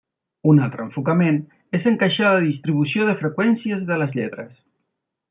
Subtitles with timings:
[0.51, 1.37] Un altre enfocament
[1.79, 4.53] és encaixar la distribució de freqüències de les lletres.